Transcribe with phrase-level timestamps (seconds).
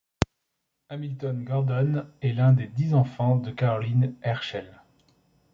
[0.89, 4.81] Hamilton-Gordon est l'un des dix enfants de Caroline Herschel.